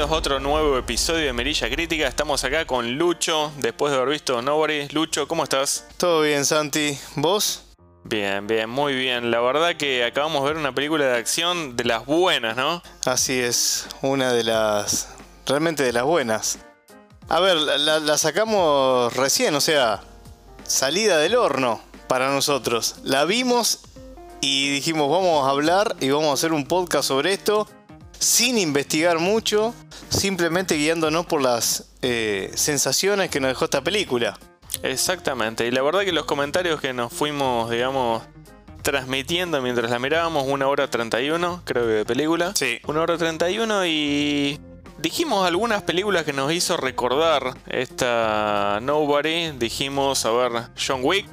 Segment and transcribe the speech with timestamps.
[0.00, 2.08] Bienvenidos a otro nuevo episodio de Merilla Crítica.
[2.08, 4.88] Estamos acá con Lucho, después de haber visto Nobody.
[4.88, 5.84] Lucho, ¿cómo estás?
[5.98, 6.98] Todo bien, Santi.
[7.16, 7.64] ¿Vos?
[8.04, 9.30] Bien, bien, muy bien.
[9.30, 12.82] La verdad que acabamos de ver una película de acción de las buenas, ¿no?
[13.04, 15.08] Así es, una de las...
[15.44, 16.60] realmente de las buenas.
[17.28, 20.00] A ver, la, la sacamos recién, o sea,
[20.64, 21.78] salida del horno
[22.08, 22.94] para nosotros.
[23.02, 23.80] La vimos
[24.40, 27.68] y dijimos, vamos a hablar y vamos a hacer un podcast sobre esto
[28.20, 29.74] sin investigar mucho,
[30.10, 34.38] simplemente guiándonos por las eh, sensaciones que nos dejó esta película.
[34.82, 38.22] Exactamente, y la verdad que los comentarios que nos fuimos, digamos,
[38.82, 42.52] transmitiendo mientras la mirábamos, una hora 31, creo que de película.
[42.54, 42.80] Sí.
[42.86, 44.60] Una hora 31 y
[44.98, 49.52] dijimos algunas películas que nos hizo recordar esta Nobody.
[49.52, 51.26] Dijimos, a ver, John Wick.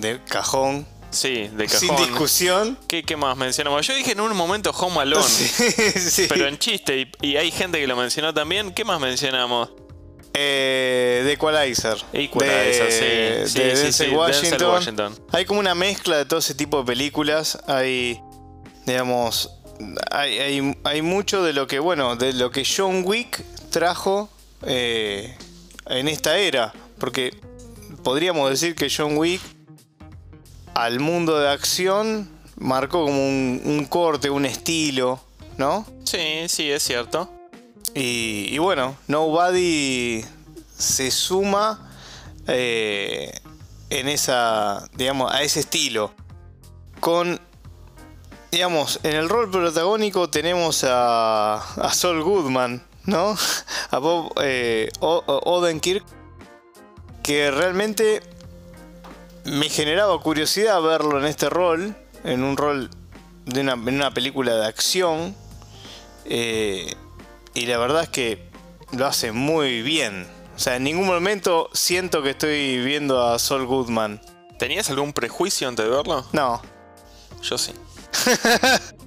[0.00, 0.86] De cajón.
[1.10, 1.80] Sí, de cajón.
[1.80, 2.78] Sin discusión.
[2.86, 3.86] ¿Qué, qué más mencionamos?
[3.86, 5.48] Yo dije en un momento Home Alone, Sí,
[5.98, 6.26] sí.
[6.28, 8.72] pero en chiste, y, y hay gente que lo mencionó también.
[8.72, 9.70] ¿Qué más mencionamos?
[10.34, 11.96] Eh, de Equalizer.
[12.12, 13.52] Equalizer, de, sí.
[13.52, 14.50] Sí, de sí, Denzel sí, Washington.
[14.50, 15.18] Denzel Washington.
[15.32, 17.58] Hay como una mezcla de todo ese tipo de películas.
[17.66, 18.20] Hay,
[18.86, 19.50] digamos,
[20.10, 24.28] hay, hay, hay mucho de lo que, bueno, de lo que John Wick trajo
[24.64, 25.36] eh,
[25.86, 26.72] en esta era.
[26.98, 27.34] Porque
[28.04, 29.40] podríamos decir que John Wick
[30.78, 35.20] al mundo de acción marcó como un, un corte, un estilo,
[35.56, 35.84] ¿no?
[36.04, 37.28] Sí, sí, es cierto.
[37.94, 40.24] Y, y bueno, Nobody
[40.76, 41.90] se suma
[42.46, 43.32] eh,
[43.90, 46.12] en esa, digamos, a ese estilo.
[47.00, 47.40] Con,
[48.52, 53.36] digamos, en el rol protagónico tenemos a, a Saul Goodman, ¿no?
[53.90, 56.04] A Bob eh, Odenkirk,
[57.24, 58.22] que realmente
[59.44, 62.90] me generaba curiosidad verlo en este rol, en un rol
[63.46, 65.34] de una, en una película de acción.
[66.24, 66.94] Eh,
[67.54, 68.50] y la verdad es que
[68.92, 70.26] lo hace muy bien.
[70.54, 74.20] O sea, en ningún momento siento que estoy viendo a Saul Goodman.
[74.58, 76.26] ¿Tenías algún prejuicio antes de verlo?
[76.32, 76.60] No.
[77.42, 77.72] Yo sí.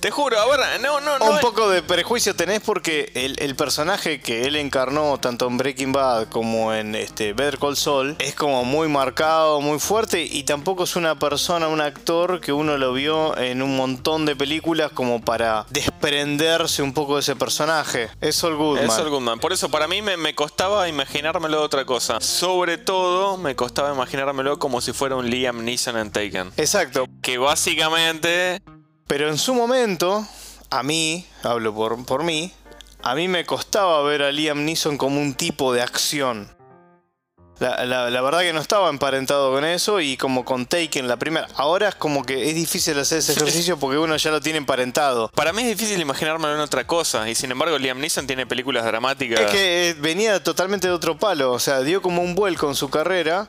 [0.00, 1.30] Te juro, a ver, no, no, no.
[1.32, 5.92] Un poco de prejuicio tenés porque el, el personaje que él encarnó tanto en Breaking
[5.92, 10.84] Bad como en este Better Call Saul es como muy marcado, muy fuerte y tampoco
[10.84, 15.20] es una persona, un actor que uno lo vio en un montón de películas como
[15.20, 18.08] para desprenderse un poco de ese personaje.
[18.20, 18.84] Es Saul Goodman.
[18.84, 19.40] Es Saul Goodman.
[19.40, 22.20] Por eso, para mí me, me costaba imaginármelo de otra cosa.
[22.20, 26.52] Sobre todo, me costaba imaginármelo como si fuera un Liam Neeson en Taken.
[26.56, 27.06] Exacto.
[27.20, 28.62] Que básicamente.
[29.08, 30.24] Pero en su momento,
[30.70, 32.52] a mí, hablo por, por mí,
[33.02, 36.56] a mí me costaba ver a Liam Neeson como un tipo de acción.
[37.58, 41.16] La, la- la verdad que no estaba emparentado con eso y como con Taken la
[41.16, 41.48] primera.
[41.56, 45.28] Ahora es como que es difícil hacer ese ejercicio porque uno ya lo tiene emparentado.
[45.34, 47.28] Para mí es difícil imaginármelo en otra cosa.
[47.28, 49.40] Y sin embargo, Liam Neeson tiene películas dramáticas.
[49.40, 52.76] Es que eh, venía totalmente de otro palo, o sea, dio como un vuelco en
[52.76, 53.48] su carrera.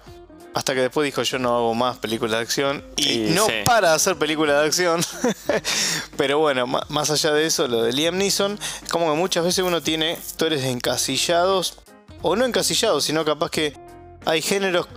[0.53, 2.83] Hasta que después dijo yo no hago más películas de acción.
[2.97, 3.53] Y, Y no sí.
[3.65, 5.01] para de hacer películas de acción.
[6.17, 9.63] Pero bueno, más allá de eso, lo de Liam Neeson, es como que muchas veces
[9.63, 11.77] uno tiene actores encasillados.
[12.21, 13.73] O no encasillados, sino capaz que
[14.25, 14.87] hay géneros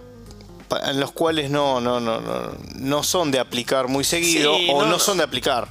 [0.85, 4.57] en los cuales no, no, no, no, no son de aplicar muy seguido.
[4.57, 4.99] Sí, o no.
[4.99, 5.69] son de aplicar.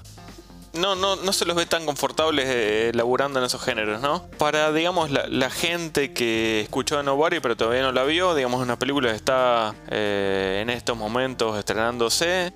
[0.73, 4.27] No, no, no se los ve tan confortables eh, laburando en esos géneros, ¿no?
[4.37, 8.61] Para, digamos, la, la gente que escuchó a Nobody pero todavía no la vio, digamos,
[8.61, 12.53] una película que está eh, en estos momentos estrenándose.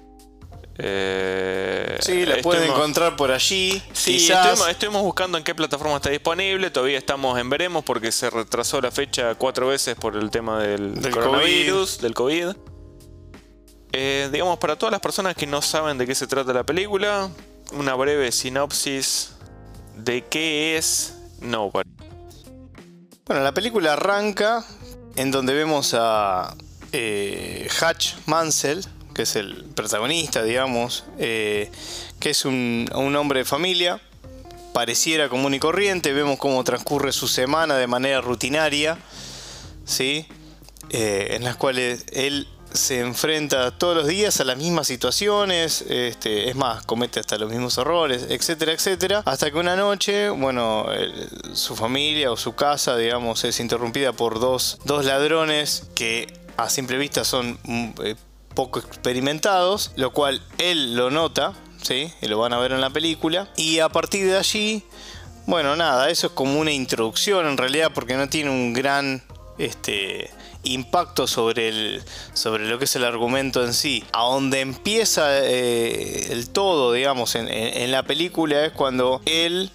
[0.78, 3.81] Eh, Sí, la pueden encontrar por allí.
[3.94, 6.70] Sí, estuvimos, estuvimos buscando en qué plataforma está disponible.
[6.70, 10.96] Todavía estamos en veremos porque se retrasó la fecha cuatro veces por el tema del,
[11.02, 12.48] Del coronavirus, del COVID.
[13.94, 17.30] Eh, digamos, para todas las personas que no saben de qué se trata la película,
[17.75, 19.31] una breve sinopsis
[19.97, 21.89] de qué es Nobody.
[23.25, 24.66] Bueno, la película arranca
[25.16, 26.56] en donde vemos a
[26.92, 31.72] eh, Hutch Mansell, que es el protagonista, digamos, eh,
[32.19, 34.00] que es un, un hombre de familia,
[34.74, 38.98] pareciera común y corriente, vemos cómo transcurre su semana de manera rutinaria,
[39.86, 40.27] ¿sí?
[40.89, 46.50] Eh, en las cuales él se enfrenta todos los días a las mismas situaciones, este,
[46.50, 50.86] es más, comete hasta los mismos errores, etcétera, etcétera, hasta que una noche, bueno,
[51.54, 56.98] su familia o su casa, digamos, es interrumpida por dos, dos ladrones que a simple
[56.98, 58.16] vista son mm, eh,
[58.54, 62.12] poco experimentados, lo cual él lo nota, ¿sí?
[62.22, 64.83] Y lo van a ver en la película, y a partir de allí,
[65.45, 69.24] bueno, nada, eso es como una introducción en realidad porque no tiene un gran
[69.57, 70.31] este
[70.65, 72.03] impacto sobre el
[72.33, 74.03] sobre lo que es el argumento en sí.
[74.13, 79.71] A donde empieza eh, el todo, digamos, en, en- en la película es cuando él,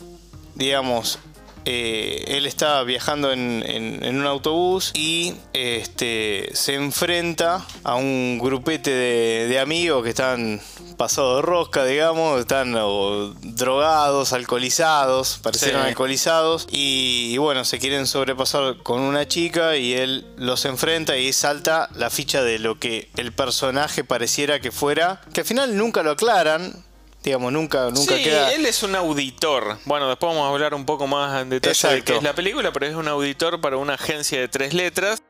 [0.54, 1.18] digamos,
[1.64, 8.38] eh, él está viajando en, en- en un autobús y este, se enfrenta a un
[8.40, 10.60] grupete de, de amigos que están
[10.96, 15.88] pasados de rosca, digamos, están o, drogados, alcoholizados, parecieron Sí.
[15.88, 21.32] alcoholizados y, y bueno, se quieren sobrepasar con una chica y él los enfrenta y
[21.32, 26.02] salta la ficha de lo que el personaje pareciera que fuera, que al final nunca
[26.02, 26.84] lo aclaran.
[27.22, 28.52] Digamos, nunca, nunca sí, queda.
[28.52, 29.78] él es un auditor.
[29.84, 32.04] Bueno, después vamos a hablar un poco más en detalle de Exacto.
[32.12, 35.22] qué es la película, pero es un auditor para una agencia de tres letras.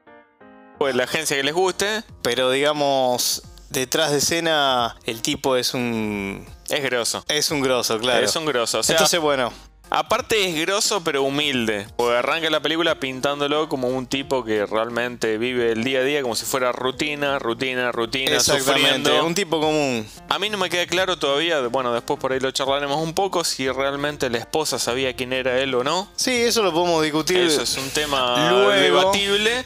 [0.79, 6.47] Pues la agencia que les guste Pero digamos, detrás de escena, el tipo es un.
[6.69, 7.25] es grosso.
[7.29, 8.25] Es un grosso, claro.
[8.25, 8.79] Es un grosso.
[8.79, 9.53] O sea, Entonces, bueno,
[9.91, 11.87] aparte es grosso pero humilde.
[11.97, 16.23] Porque arranca la película pintándolo como un tipo que realmente vive el día a día
[16.23, 18.81] como si fuera rutina, rutina, rutina, exactamente.
[18.83, 19.27] sufriendo.
[19.27, 20.07] Un tipo común.
[20.29, 23.45] A mí no me queda claro todavía, bueno, después por ahí lo charlaremos un poco,
[23.45, 26.09] si realmente la esposa sabía quién era él o no.
[26.17, 27.39] Sí, eso lo podemos discutir.
[27.39, 29.65] Eso es un tema Luego- debatible.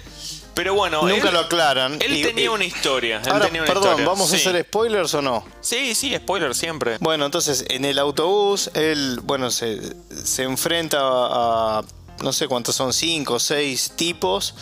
[0.54, 1.98] Pero bueno, Nunca él, lo aclaran.
[2.00, 3.20] él Y- tenía y- una historia.
[3.24, 4.06] él Ahora, tenía una perdón, historia.
[4.06, 4.36] ¿vamos Sí.
[4.36, 5.44] a hacer spoilers o no?
[5.60, 6.96] Sí, sí, spoiler siempre.
[7.00, 9.80] Bueno, entonces en el autobús, él, bueno, se,
[10.24, 11.84] se enfrenta a, a
[12.22, 14.54] no sé cuántos son, cinco o seis tipos,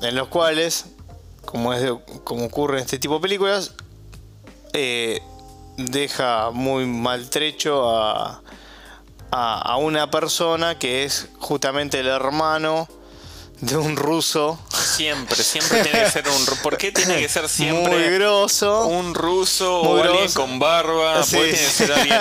[0.00, 0.86] en los cuales,
[1.44, 3.72] como, es de- como ocurre en este tipo de películas,
[4.72, 5.20] eh,
[5.76, 8.40] deja muy maltrecho a,
[9.30, 12.88] a, a una persona que es justamente el hermano
[13.62, 14.58] de un ruso
[14.96, 16.46] Siempre, siempre tiene que ser un...
[16.46, 18.86] ru- ¿Por qué tiene que ser muy siempre grosso.
[18.86, 20.40] un ruso Muy o alguien grosso.
[20.40, 21.22] con barba?
[21.22, 21.84] Sí, ¿Por qué tiene que sí.
[21.86, 22.20] ser alguien...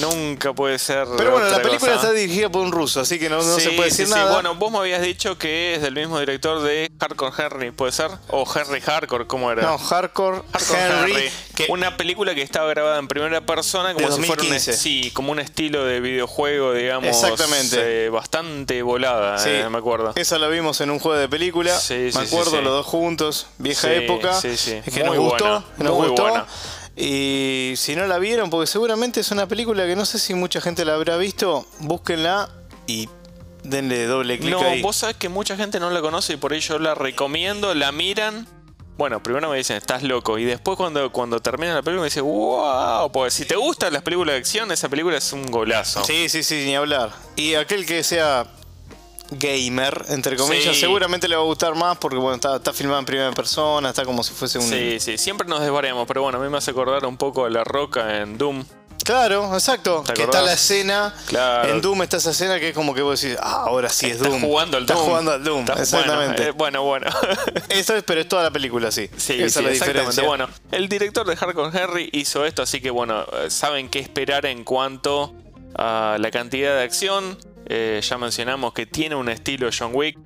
[0.00, 2.06] Nunca puede ser Pero bueno, la película cosa.
[2.08, 4.12] está dirigida por un ruso, así que no, no se puede decir sí.
[4.12, 4.32] nada.
[4.32, 8.10] Bueno, vos me habías dicho que es del mismo director de Hardcore Henry, ¿puede ser?
[8.28, 9.62] O Henry Hardcore, ¿cómo era?
[9.62, 14.06] no, Hardcore, Hardcore Henry, Henry, que una película que estaba grabada en primera persona como
[14.10, 14.72] si fuera un 2015.
[14.72, 18.06] sí, como un estilo de videojuego, digamos, Exactamente.
[18.06, 20.12] eh, bastante volada, eh, me acuerdo.
[20.16, 21.78] Esa la vimos en un juego de película.
[21.78, 22.56] Sí, me acuerdo, sí.
[22.56, 24.38] los dos juntos, vieja época.
[24.42, 26.22] Es que Muy nos gustó, buena, nos muy gustó.
[26.22, 26.46] buena.
[26.96, 30.60] Y si no la vieron, porque seguramente es una película que no sé si mucha
[30.60, 32.48] gente la habrá visto, búsquenla
[32.86, 33.08] y
[33.64, 34.80] denle doble clic No, ahí.
[34.82, 38.46] vos sabés que mucha gente no la conoce y por ello la recomiendo, la miran.
[38.96, 40.38] Bueno, primero me dicen, estás loco.
[40.38, 44.02] Y después cuando, cuando termina la película me dicen, wow, pues si te gustan las
[44.02, 46.04] películas de acción, esa película es un golazo.
[46.04, 47.10] Sí, sí, sí, ni hablar.
[47.34, 48.46] Y aquel que sea
[49.30, 50.80] gamer, entre comillas, Sí.
[50.80, 54.04] seguramente le va a gustar más porque bueno, está, está filmada en primera persona, está
[54.04, 54.68] como si fuese un...
[54.68, 57.50] Sí, sí, siempre nos desvariamos, pero bueno, a mí me hace acordar un poco a
[57.50, 58.64] La Roca en Doom.
[59.04, 60.02] Claro, exacto.
[60.06, 61.14] ¿Te Que está la escena.
[61.26, 61.68] Claro.
[61.68, 64.16] En Doom está esa escena que es como que vos decís, ah, ahora sí es
[64.16, 64.40] Está Doom.
[64.40, 64.98] jugando al Doom.
[64.98, 66.52] jugando al Doom, exactamente.
[66.52, 67.10] Bueno, eh, bueno.
[67.10, 67.30] bueno.
[67.68, 69.10] Esto es, pero es toda la película, sí.
[69.16, 69.72] Sí, Esa sí, es la exactamente.
[69.72, 70.22] diferencia.
[70.24, 74.46] Bueno, el director de Hardcore Henry hizo esto, así que bueno, eh, saben qué esperar
[74.46, 75.34] en cuanto
[75.76, 77.36] a la cantidad de acción.
[77.66, 80.18] Eh, ya mencionamos que tiene un estilo John Wick.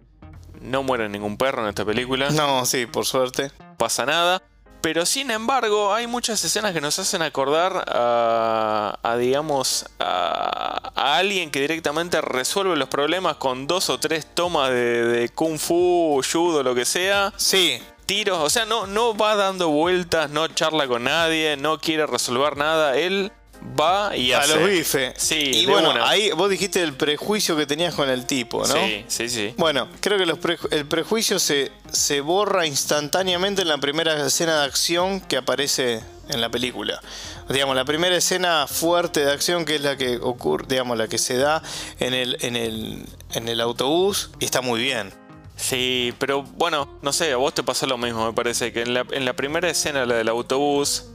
[0.61, 2.31] No muere ningún perro en esta película.
[2.31, 3.50] No, sí, por suerte.
[3.76, 4.43] pasa nada.
[4.81, 11.17] Pero sin embargo, hay muchas escenas que nos hacen acordar a, a, digamos, a, a
[11.17, 16.23] alguien que directamente resuelve los problemas con dos o tres tomas de, de kung fu,
[16.23, 17.33] judo, lo que sea.
[17.37, 17.83] Sí.
[18.07, 22.57] Tiros, o sea, no, no va dando vueltas, no charla con nadie, no quiere resolver
[22.57, 22.97] nada.
[22.97, 23.33] Él
[23.79, 24.57] va y A hace.
[24.57, 25.12] los bifes.
[25.17, 26.09] Sí, Y de bueno, una.
[26.09, 28.75] ahí vos dijiste el prejuicio que tenías con el tipo, ¿no?
[28.75, 29.55] Sí, sí, sí.
[29.57, 34.61] Bueno, creo que los preju- el prejuicio se, se borra instantáneamente en la primera escena
[34.61, 37.00] de acción que aparece en la película.
[37.49, 41.17] Digamos, la primera escena fuerte de acción que es la que ocurre, digamos, la que
[41.19, 41.62] se da
[41.99, 45.12] en el, en el, en el autobús y está muy bien.
[45.57, 48.95] Sí, pero bueno, no sé, a vos te pasó lo mismo, me parece, que en
[48.95, 51.07] la, en la primera escena, la del autobús,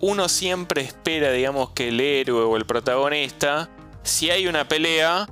[0.00, 3.68] uno siempre espera, digamos, que el héroe o el protagonista,
[4.02, 5.28] si hay una pelea,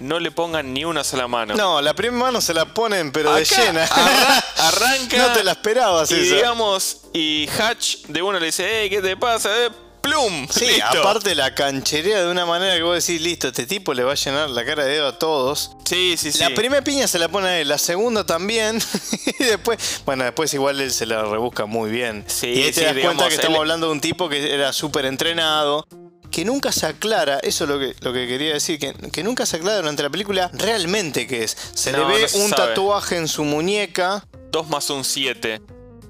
[0.00, 1.56] no le pongan ni una sola mano.
[1.56, 3.84] No, la primera mano se la ponen pero de llena.
[3.84, 5.16] arra- arranca.
[5.28, 6.34] no te la esperabas y eso.
[6.36, 9.48] digamos, y Hatch de uno le dice, hey, ¿qué te pasa?
[9.66, 9.70] Eh,
[10.08, 10.46] ¡Plum!
[10.50, 10.84] Sí, Listo.
[11.00, 14.14] aparte la cancherea de una manera que vos decís, listo, este tipo le va a
[14.14, 15.72] llenar la cara de dedo a todos.
[15.84, 16.38] Sí, sí, sí.
[16.40, 18.78] La primera piña se la pone a él, la segunda también.
[19.38, 22.24] y después, bueno, después igual él se la rebusca muy bien.
[22.26, 24.72] Sí, y ahí te das digamos, cuenta que estamos hablando de un tipo que era
[24.72, 25.86] súper entrenado.
[26.30, 29.46] Que nunca se aclara, eso es lo que, lo que quería decir, que, que nunca
[29.46, 31.56] se aclara durante la película realmente qué es.
[31.72, 32.68] Se No, le ve no se un sabe.
[32.68, 35.62] tatuaje en su muñeca 2 más un 7.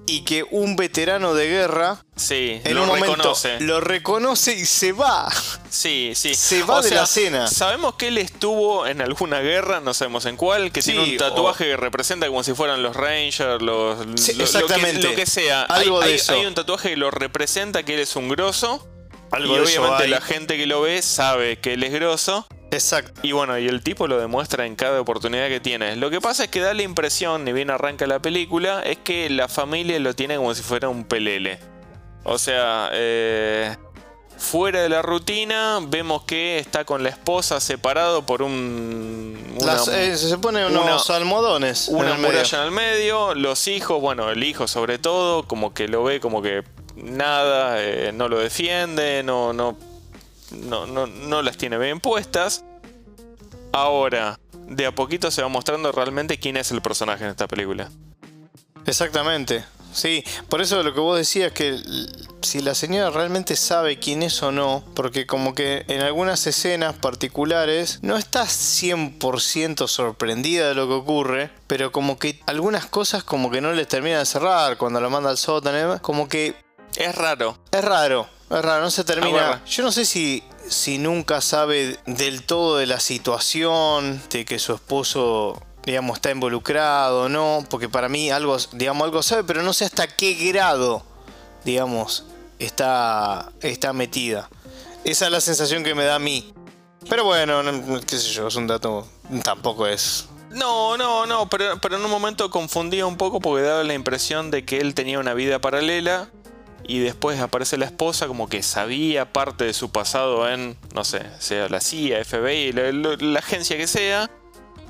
[0.09, 3.61] Y que un veterano de guerra Sí, en lo un momento reconoce.
[3.61, 5.29] lo reconoce y se va.
[5.71, 6.35] Sí, sí.
[6.35, 7.47] Se va de la escena.
[7.47, 11.17] Sabemos que él estuvo en alguna guerra, no sabemos en cuál, que Sí, tiene un
[11.19, 13.99] tatuaje que representa como si fueran los Rangers, los.
[14.21, 14.95] Sí, lo- exactamente.
[14.95, 15.63] Lo que, lo que sea.
[15.63, 16.33] Algo hay, de hay- eso.
[16.33, 18.87] hay un tatuaje que lo representa, que él es un grosso.
[19.31, 22.47] Algo y obviamente la gente que lo ve sabe que él es grosso.
[22.71, 23.21] Exacto.
[23.23, 25.97] Y bueno, y el tipo lo demuestra en cada oportunidad que tiene.
[25.97, 29.31] Lo que pasa es que da la impresión, ni bien arranca la película, es que
[29.31, 31.59] la familia lo tiene como si fuera un pelele.
[32.25, 33.75] O sea, eh,
[34.37, 39.57] fuera de la rutina, vemos que está con la esposa separado por un.
[39.61, 41.89] una- Las- eh, se pone unos almohadones.
[41.89, 45.89] en una muralla en el medio, los hijos, bueno, el hijo sobre todo, como que
[45.89, 46.63] lo ve como que
[47.03, 49.77] nada, eh, no lo defiende, no, no,
[50.53, 52.65] no, no, no las tiene bien puestas.
[53.73, 57.91] Ahora, de a poquito se va mostrando realmente quién es el personaje en esta película.
[58.87, 59.65] Exactamente.
[59.93, 61.79] Sí, por eso lo que vos decías que
[62.43, 66.95] si la señora realmente sabe quién es o no, porque como que en algunas escenas
[66.95, 68.51] particulares no estás
[68.83, 73.89] 100% sorprendida de lo que ocurre, pero como que algunas cosas como que no les
[73.89, 76.55] termina de cerrar cuando la manda al sótano, como que
[76.99, 77.57] Es raro.
[77.71, 79.63] es raro, es raro, no se termina.
[79.67, 84.75] Yo no sé si, si nunca sabe del todo de la situación, de que su
[84.75, 89.73] esposo, digamos, está involucrado o no, porque para mí algo, digamos, algo sabe, pero no
[89.73, 91.05] sé hasta qué grado,
[91.65, 92.25] digamos,
[92.59, 94.49] está, está metida.
[95.05, 96.53] Esa es la sensación que me da a mí.
[97.09, 99.07] Pero bueno, no- qué sé yo, es un dato,
[99.45, 100.27] tampoco es...
[100.51, 104.51] No, no, no, pero, pero en un momento confundía un poco porque daba la impresión
[104.51, 106.31] de que él tenía una vida paralela
[106.89, 111.21] y después aparece la esposa como que sabía parte de su pasado en, no sé,
[111.39, 114.29] sea la CIA, FBI, la, la- la agencia que sea.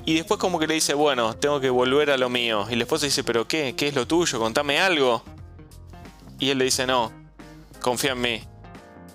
[0.05, 2.65] Y después como que le dice, bueno, tengo que volver a lo mío.
[2.69, 3.75] Y la esposa dice, pero ¿qué?
[3.75, 4.39] ¿Qué es lo tuyo?
[4.39, 5.23] Contame algo.
[6.39, 7.11] Y él le dice, no,
[7.81, 8.43] confía en mí.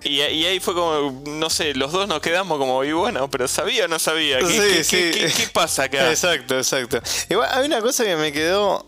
[0.05, 3.49] Y, y ahí fue como, no sé, los dos nos quedamos como, y bueno, pero
[3.49, 4.39] sabía o no sabía.
[4.41, 4.97] ¿Qué, Sí, qué- sí.
[4.97, 6.11] qué- qué- qué pasa acá?
[6.11, 7.01] Exacto, exacto.
[7.31, 8.87] Igual hay una cosa que me quedó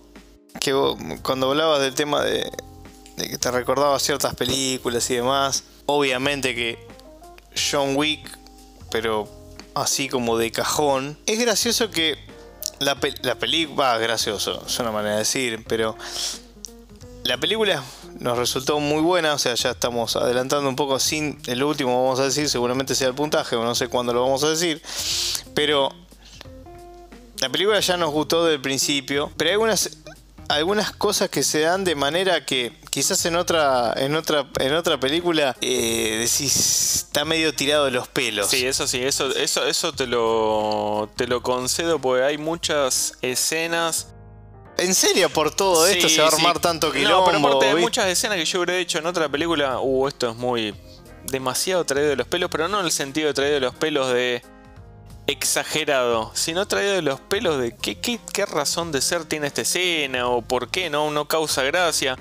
[0.61, 2.51] que vos, cuando hablabas del tema de,
[3.17, 5.65] de que te recordaba ciertas películas y demás.
[5.87, 6.79] Obviamente que
[7.71, 8.29] John Wick,
[8.91, 9.29] pero
[9.75, 11.19] así como de cajón.
[11.27, 12.19] Es gracioso que
[12.79, 15.97] la, pe- la película, gracioso, es una manera de decir, pero
[17.25, 17.83] la película
[18.19, 22.21] nos resultó muy buena, o sea, ya estamos adelantando un poco sin el último, vamos
[22.21, 24.81] a decir, seguramente sea el puntaje, o no sé cuándo lo vamos a decir,
[25.55, 25.91] pero
[27.41, 29.99] la película ya nos gustó desde el principio, pero hay algunas
[30.49, 34.99] algunas cosas que se dan de manera que quizás en otra en otra en otra
[34.99, 38.49] película eh, decís está medio tirado de los pelos.
[38.49, 44.15] Sí, eso sí, eso, eso, eso te lo te lo concedo porque hay muchas escenas.
[44.79, 46.37] En serio, por todo esto Sí, se va a sí.
[46.39, 47.27] armar tanto No, quilombo.
[47.27, 49.79] pero aparte muchas escenas que yo hubiera hecho en otra película.
[49.79, 50.75] Uh, esto es muy
[51.25, 54.11] demasiado traído de los pelos, pero no en el sentido de traído de los pelos
[54.11, 54.43] de
[55.27, 59.61] exagerado, sino traído de los pelos de qué, qué, qué razón de ser tiene esta
[59.63, 62.17] escena o por qué no, no causa gracia.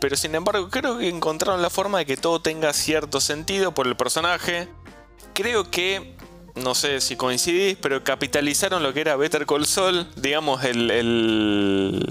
[0.00, 3.86] Pero sin embargo, creo que encontraron la forma de que todo tenga cierto sentido por
[3.86, 4.68] el personaje.
[5.32, 6.14] Creo que,
[6.54, 12.06] no sé si coincidís, pero capitalizaron lo que era Better Call Saul, digamos, el, el-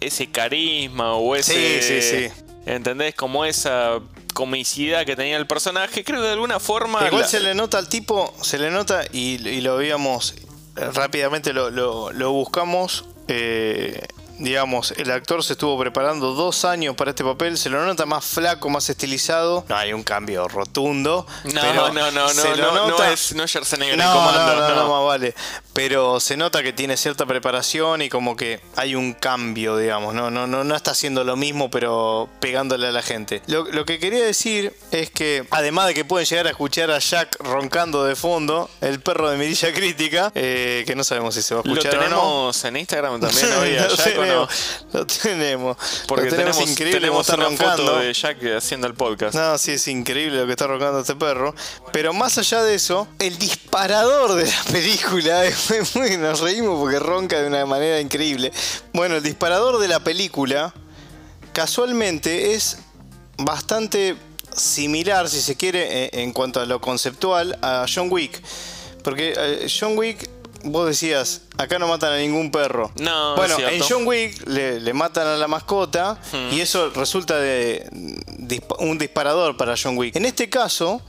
[0.00, 1.80] ese carisma o ese...
[1.82, 2.44] Sí, sí, sí.
[2.66, 3.14] ¿Entendés?
[3.14, 4.00] Como esa
[4.34, 6.04] comicidad que tenía el personaje.
[6.04, 7.04] Creo que de alguna forma...
[7.06, 10.34] Igual la- se le nota al tipo, se le nota y, y lo veíamos
[10.74, 13.04] rápidamente, lo, lo- lo buscamos.
[13.28, 14.06] eh,
[14.42, 18.24] digamos, el actor se estuvo preparando dos años para este papel, se lo nota más
[18.24, 19.64] flaco, más estilizado.
[19.68, 21.26] No hay un cambio rotundo.
[21.44, 24.04] No, pero no, no, se no, lo no, no nota- es, no es Schwarzenegger No,
[24.04, 24.88] en no, comando, no, no, no.
[24.90, 25.34] más vale.
[25.72, 30.14] Pero se nota que tiene cierta preparación y como que hay un cambio, digamos.
[30.14, 33.42] No, no, no, no está haciendo lo mismo, pero pegándole a la gente.
[33.46, 36.98] Lo, lo que quería decir es que, además de que pueden llegar a escuchar a
[36.98, 41.54] Jack roncando de fondo, el perro de Mirilla Crítica, eh, que no sabemos si se
[41.54, 42.04] va a Lo escuchar o no.
[42.04, 44.22] tenemos en Instagram también, había lo, Jack no.
[44.32, 45.76] Tenemos, lo tenemos.
[46.06, 47.86] Porque Lo tenemos, increíble tenemos una roncando.
[47.86, 49.34] foto de Jack haciendo el podcast.
[49.34, 51.54] No, sí, es increíble lo que está roncando este perro.
[51.92, 55.42] Pero más allá de eso, el disparador de la película,
[56.18, 58.52] nos reímos porque ronca de una manera increíble.
[58.92, 60.74] Bueno, el disparador de la película,
[61.52, 62.78] casualmente, es
[63.38, 64.16] bastante
[64.56, 68.40] similar, si se quiere, eh, en cuanto a lo conceptual, a John Wick.
[69.02, 70.28] Porque eh, John Wick,
[70.64, 72.92] vos decías, acá no matan a ningún perro.
[72.96, 77.38] No, bueno, es en John Wick le, le matan a la mascota y eso resulta
[77.38, 77.88] de
[78.78, 80.16] un disparador para John Wick.
[80.16, 81.02] En este caso,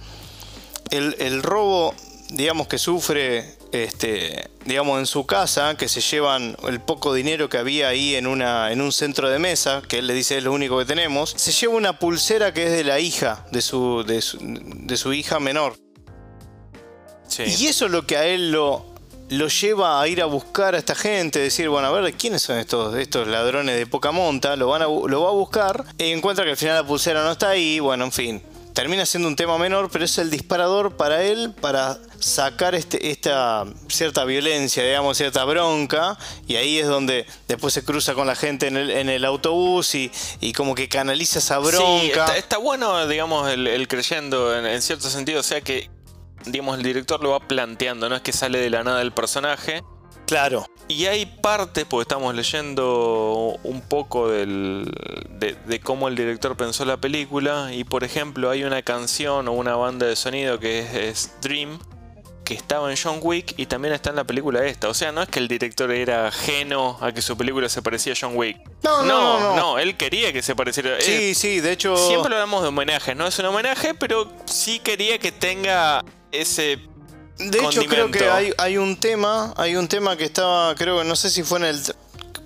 [0.89, 1.93] el, el robo,
[2.29, 7.57] digamos que sufre, este, digamos en su casa, que se llevan el poco dinero que
[7.57, 10.53] había ahí en una, en un centro de mesa, que él le dice es lo
[10.53, 14.21] único que tenemos, se lleva una pulsera que es de la hija, de su, de
[14.21, 15.75] su, de su hija menor.
[17.27, 17.43] Sí.
[17.45, 18.92] Y eso es lo que a él lo,
[19.29, 22.57] lo lleva a ir a buscar a esta gente, decir, bueno, a ver, ¿quiénes son
[22.57, 24.55] estos, estos ladrones de poca monta?
[24.55, 27.31] Lo, van a, lo va a buscar y encuentra que al final la pulsera no
[27.31, 28.43] está ahí, bueno, en fin.
[28.73, 33.65] termina siendo un tema menor, pero es el disparador para él para sacar este, esta
[33.87, 38.67] cierta violencia, digamos, cierta bronca, y ahí es donde después se cruza con la gente
[38.67, 40.11] en el, en el autobús y,
[40.41, 42.27] y como que canaliza esa bronca.
[42.27, 45.89] Sí, está, bueno, digamos, el, creyendo en, en, cierto sentido, o sea que,
[46.45, 49.83] digamos, el director lo va planteando, no es que sale de la nada el personaje.
[50.25, 50.65] Claro.
[50.87, 54.91] Y hay partes, porque estamos leyendo un poco del,
[55.29, 59.75] de, cómo el director pensó la película, y por ejemplo hay una canción o una
[59.75, 61.79] banda de sonido que es, Dream,
[62.43, 64.89] que estaba en John Wick y también está en la película esta.
[64.89, 68.13] O sea, no es que el director era ajeno a que su película se parecía
[68.13, 68.57] a John Wick.
[68.83, 69.55] No, no, no.
[69.55, 70.99] No, él quería que se pareciera.
[70.99, 71.95] Sí, eh, sí, de hecho.
[71.95, 76.79] Siempre hablamos de homenajes, no es un homenaje, pero sí quería que tenga ese
[77.37, 81.03] de hecho, creo que hay, hay, un tema, hay un tema que estaba, creo que
[81.03, 81.81] no sé si fue en el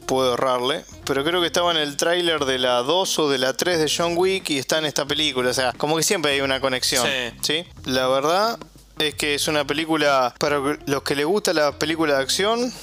[0.07, 3.53] puedo ahorrarle, pero creo que estaba en el tráiler de la 2 o de la
[3.53, 6.41] 3 de John Wick y está en esta película, o sea, como que siempre hay
[6.41, 7.05] una conexión,
[7.41, 7.65] ¿sí?
[7.85, 8.57] La verdad
[8.99, 12.73] es que es una película para los que les gusta la película de acción,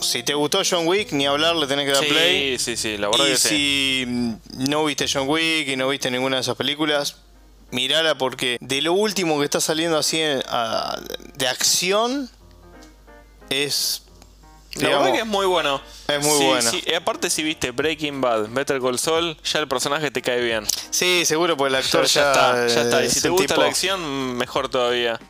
[0.00, 2.58] si te gustó John Wick, ni hablar, le tenés que dar play.
[2.58, 4.04] Sí, sí, sí, la verdad y que si
[4.68, 7.16] no viste John Wick y no viste ninguna de esas películas,
[7.70, 12.30] mirala porque de lo último que está saliendo así de acción
[13.50, 14.02] es...
[14.76, 15.80] La verdad que es muy bueno.
[16.08, 16.68] Es muy bueno.
[16.96, 20.66] aparte si viste Breaking Bad, Better Call Saul, ya el personaje te cae bien.
[20.90, 22.66] Sí, seguro, porque el actor ya, está.
[22.66, 23.04] Ya está.
[23.04, 25.20] Y si te gusta la acción, mejor todavía.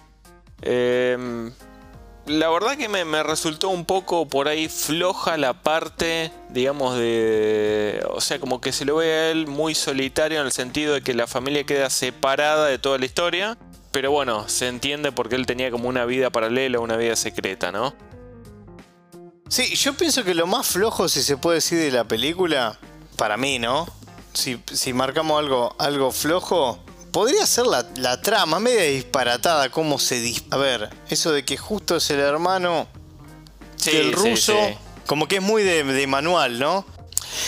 [0.64, 1.50] Eh,
[2.26, 8.02] la verdad que me, resultó un poco por ahí floja la parte, digamos, de...
[8.11, 11.02] O sea, como que se lo ve a él muy solitario en el sentido de
[11.02, 13.59] que la familia queda separada de toda la historia.
[13.90, 17.94] Pero bueno, se entiende porque él tenía como una vida paralela, una vida secreta, ¿no?
[19.49, 22.78] Sí, yo pienso que lo más flojo, si se puede decir, de la película,
[23.17, 23.86] para mí, ¿no?
[24.32, 26.83] Si, si marcamos algo, algo flojo,
[27.15, 30.19] podría ser la, trama, media disparatada, cómo se...
[30.19, 30.57] dispara.
[30.61, 32.89] a ver, eso de que justo es el hermano
[33.85, 34.59] del ruso,
[35.07, 36.85] como que es muy de, manual, ¿no?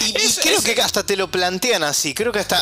[0.07, 2.15] Y, creo que hasta te lo plantean así.
[2.15, 2.59] Creo que hasta,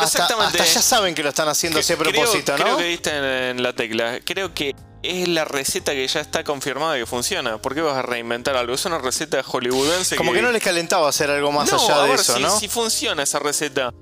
[0.00, 2.64] hasta, ya saben que lo están haciendo así a propósito, ¿no?
[2.64, 4.18] Creo que diste en, la tecla.
[4.24, 7.58] Creo que es la receta que ya está confirmada que funciona.
[7.62, 8.74] ¿Por qué vas a reinventar algo?
[8.74, 10.16] Es una receta hollywoodense.
[10.16, 12.58] Como que, no les calentaba hacer algo más allá de eso, ¿no?
[12.58, 13.92] Si funciona esa receta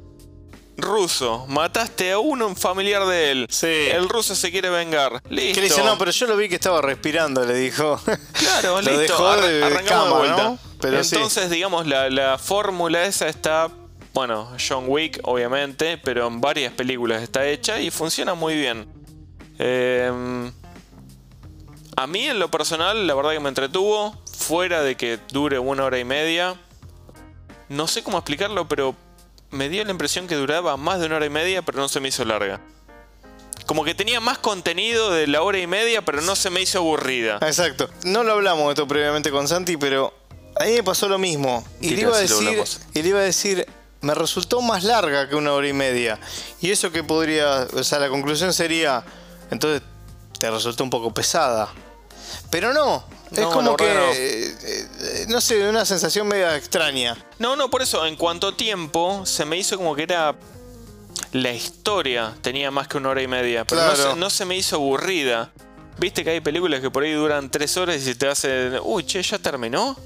[0.79, 3.47] ruso, mataste a uno, un familiar de él.
[3.51, 3.67] Sí.
[3.67, 5.21] El ruso se quiere vengar.
[5.29, 5.55] Listo.
[5.55, 8.01] Que le dice, no, pero yo lo vi que estaba respirando, le dijo.
[8.33, 8.99] Claro, listo.
[8.99, 10.59] Dejó de, arrancamos de vuelta.
[10.81, 13.69] Pero Entonces, digamos, la, fórmula esa está.
[14.15, 18.89] Bueno, John Wick, obviamente, pero en varias películas está hecha y funciona muy bien.
[19.59, 20.51] Em,
[21.97, 24.17] a mí, en lo personal, la verdad que me entretuvo.
[24.37, 26.57] Fuera de que dure una hora y media.
[27.69, 28.97] No sé cómo explicarlo, pero
[29.51, 32.01] me dio la impresión que duraba más de una hora y media, pero no se
[32.01, 32.61] me hizo larga.
[33.67, 36.79] Como que tenía más contenido de la hora y media, pero no se me hizo
[36.79, 37.39] aburrida.
[37.43, 37.91] Exacto.
[38.05, 40.15] No lo hablamos de esto previamente con Santi, pero
[40.57, 41.67] a mí me pasó lo mismo.
[41.81, 43.67] Y le, iba a decir, y le iba a decir,
[44.01, 46.19] me resultó más larga que una hora y media.
[46.61, 49.05] Y eso que podría, o sea, la conclusión sería,
[49.51, 49.83] entonces
[50.39, 51.69] te resultó un poco pesada.
[52.51, 54.13] Pero no, es como que, no.
[54.13, 55.41] Eh, eh, no.
[55.41, 57.17] sé, una sensación media extraña.
[57.39, 60.35] No, no, por eso, en cuanto a tiempo, se me hizo como que era...
[61.33, 65.53] La historia tenía más que una hora y media, pero no, se, me hizo aburrida.
[65.99, 69.05] Viste que hay películas que por ahí duran tres horas y se te hacen, uy,
[69.05, 69.97] che, ya terminó.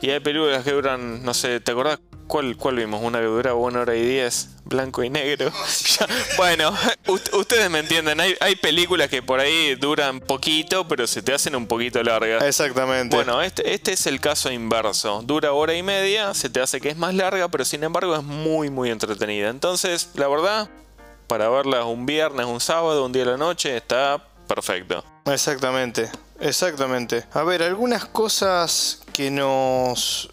[0.00, 3.02] Y hay películas que duran, no sé, ¿te acordás ¿Cuál, ¿Cuál, vimos?
[3.02, 5.52] Una que dura una hora y diez, blanco y negro.
[6.36, 6.72] bueno,
[7.32, 11.54] ustedes me entienden, hay, hay, películas que por ahí duran poquito, pero se te hacen
[11.54, 12.42] un poquito largas.
[12.42, 13.14] Exactamente.
[13.14, 15.22] Bueno, este, este es el caso inverso.
[15.22, 18.22] Dura hora y media, se te hace que es más larga, pero sin embargo es
[18.22, 19.50] muy, muy entretenida.
[19.50, 20.68] Entonces, la verdad,
[21.26, 25.04] para verla un viernes, un sábado, un día de la noche, está perfecto.
[25.26, 26.10] Exactamente,
[26.40, 27.24] exactamente.
[27.32, 30.30] A ver, algunas cosas que nos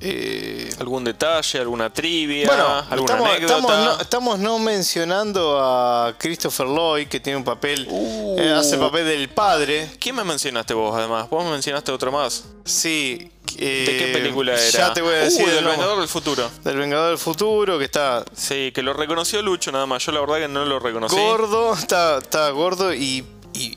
[0.00, 2.48] eh, ¿Algún detalle, alguna trivia,
[2.88, 3.98] alguna estamos, anécdota?
[4.00, 8.36] Estamos no, mencionando a Christopher Lloyd, que tiene un papel, uh.
[8.38, 9.90] eh, hace el papel del padre.
[10.00, 11.28] ¿Quién me mencionaste vos, además?
[11.28, 12.44] ¿Vos me mencionaste otro más?
[12.64, 13.30] Sí.
[13.56, 14.70] ¿De qué película era?
[14.70, 15.44] Ya te voy a decir.
[15.44, 16.50] Uh, del Vengador del Futuro.
[16.64, 18.24] Del Vengador del Futuro, que está...
[18.34, 20.06] Sí, que lo reconoció Lucho nada más.
[20.06, 21.16] Yo la verdad que no lo reconocí.
[21.16, 23.24] Gordo, está, está gordo y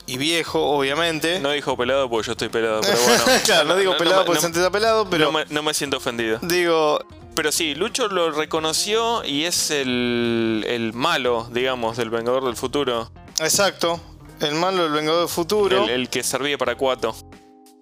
[0.06, 1.40] y, viejo, obviamente.
[1.40, 3.24] No dijo pelado porque yo estoy pelado, pero bueno.
[3.44, 5.32] claro, no digo pelado porque Santi está pelado, pero.
[5.50, 6.38] No me, siento ofendido.
[6.42, 6.98] Digo.
[7.34, 13.10] Pero sí, Lucho lo reconoció y es el, el malo, digamos, del Vengador del Futuro.
[13.40, 14.00] Exacto,
[14.38, 15.88] el malo del Vengador del Futuro.
[15.88, 17.16] El, que servía para Cuato.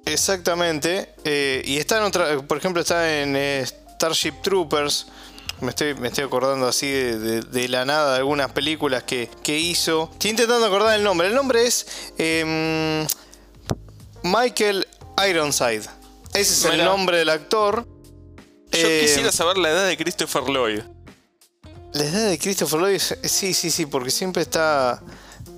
[0.07, 1.15] Exactamente.
[1.25, 2.41] Eh, y está en otra.
[2.41, 5.07] Por ejemplo, está en eh, Starship Troopers
[5.63, 9.31] Me estoy, me estoy acordando así de, de- de la nada de algunas películas que,
[9.43, 10.09] que hizo.
[10.13, 11.29] Estoy intentando acordar el nombre.
[11.29, 11.87] El nombre es
[12.19, 13.07] em,
[14.23, 14.87] Michael
[15.29, 15.83] Ironside.
[16.35, 17.87] Ese es el nombre del actor.
[18.73, 20.81] Yo Eh, quisiera saber la edad de Christopher Lloyd.
[21.93, 25.03] La edad de Christopher Lloyd, sí, sí, sí, porque siempre está,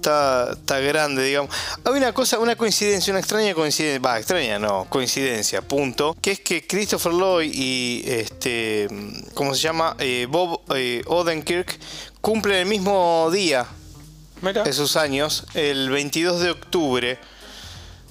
[0.04, 1.54] está, está grande, digamos.
[1.84, 6.40] Hay una cosa, una coincidencia, una extraña coincidencia, va, extraña no, coincidencia, punto, que es
[6.40, 8.88] que Christopher Lloyd y este,
[9.32, 9.96] ¿cómo se llama?
[9.98, 11.78] Eh, Bob eh, Odenkirk
[12.20, 13.66] cumplen el mismo día
[14.42, 14.62] Mira.
[14.62, 17.18] de sus años, el 22 de octubre.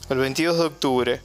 [0.10, 1.22] El 22 de octubre.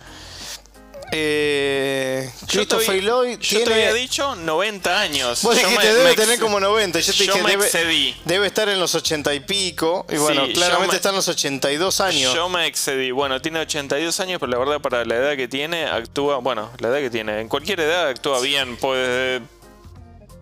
[1.12, 3.74] Eh, Christopher Lloyd yo te tiene...
[3.88, 5.42] había dicho 90 años.
[5.42, 7.00] Vos Yo dijiste, me- debe me tener como 90.
[7.00, 8.16] Yo te yo dije, me excedí.
[8.24, 10.04] debe estar en los 80 y pico.
[10.10, 12.34] Y bueno, Sí, claramente me- está en los 82 años.
[12.34, 13.10] Yo me excedí.
[13.10, 16.38] Bueno, tiene 82 años, pero la verdad para la edad que tiene, actúa...
[16.38, 17.40] Bueno, la edad que tiene.
[17.40, 18.76] En cualquier edad actúa bien.
[18.76, 19.40] Pues...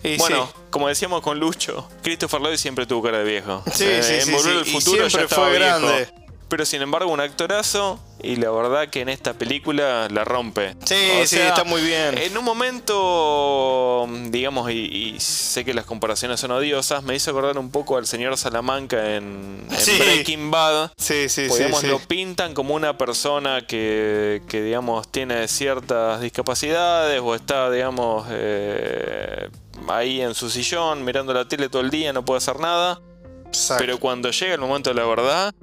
[0.02, 0.61] Y Bueno, sí.
[0.70, 3.62] como decíamos con Lucho, Christopher Lloyd siempre tuvo cara de viejo.
[3.74, 5.64] Sí, Eh, sí, en sí, sí, y futuro ya siempre fue viejo.
[5.64, 6.09] grande.
[6.48, 10.76] Pero sin embargo, un actorazo y la verdad que en esta película la rompe.
[10.85, 12.16] Sí, O sí, está muy bien.
[12.18, 14.74] En un momento, digamos, y,
[15.14, 19.16] y sé que las comparaciones son odiosas, me hizo acordar un poco al señor Salamanca
[19.16, 19.98] en, en Sí.
[19.98, 20.92] Breaking Bad.
[20.96, 21.88] Sí, sí, Pues, digamos, sí.
[21.88, 29.48] lo pintan como una persona que, que, digamos, tiene ciertas discapacidades o está, digamos, eh,
[29.88, 33.00] ahí en su sillón mirando la tele todo el día, no puede hacer nada.
[33.46, 33.82] Exacto.
[33.85, 35.54] Pero cuando llega el momento de la verdad,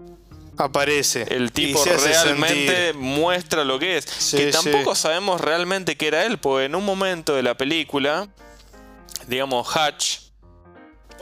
[0.57, 1.25] Aparece.
[1.29, 2.95] el tipo realmente sentir.
[2.95, 4.05] muestra lo que es.
[4.05, 5.01] Sí, que tampoco sí.
[5.03, 8.27] sabemos realmente que era él, porque en un momento de la película,
[9.27, 10.22] digamos, Hatch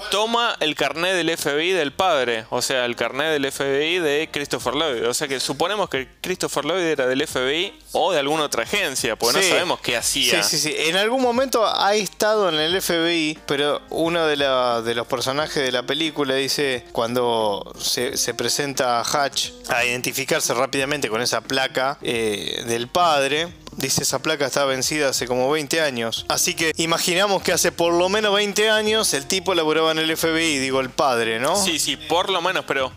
[0.10, 4.74] toma el carnet del FBI del padre, o sea, el carnet del FBI de Christopher
[4.76, 5.08] Lloyd.
[5.08, 9.16] O sea que suponemos que Christopher Lloyd era del FBI o de alguna otra agencia,
[9.16, 9.48] porque Sí.
[9.50, 10.44] no sabemos qué hacía.
[10.44, 10.76] Sí, sí, sí.
[10.78, 15.64] En algún momento ha estado en el FBI, pero uno de, la- de los personajes
[15.64, 21.42] de la película dice, cuando se, se presenta a Hatch a identificarse rápidamente con esa
[21.42, 26.26] placa eh, del padre, dice esa placa está vencida hace como 20 años.
[26.30, 30.16] Así que imaginamos que hace por lo menos 20 años el tipo laboraba en el
[30.16, 31.56] FBI, digo el padre, ¿no?
[31.56, 32.92] Sí, sí, por lo menos, pero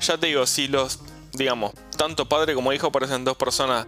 [0.00, 1.00] ya te digo, si los,
[1.32, 3.86] digamos, tanto padre como hijo parecen dos personas